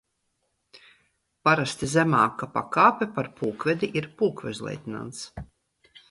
Parasti 1.47 1.89
zemāka 1.91 2.47
pakāpe 2.55 3.07
par 3.17 3.29
pulkvedi 3.41 3.91
ir 4.01 4.07
pulkvežleitnants. 4.23 5.21